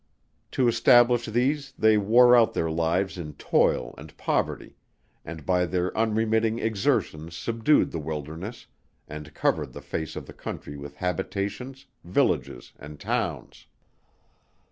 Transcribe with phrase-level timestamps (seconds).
[0.53, 4.75] To establish these they wore out their lives in toil and poverty,
[5.23, 8.65] and by their unremitting exertions subdued the wilderness,
[9.07, 13.67] and covered the face of the country with habitations, villages, and towns.